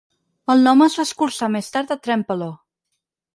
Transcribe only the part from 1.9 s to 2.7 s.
a Trempealeau.